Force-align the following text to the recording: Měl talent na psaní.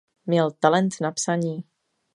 Měl 0.25 0.51
talent 0.51 0.93
na 1.01 1.11
psaní. 1.11 1.63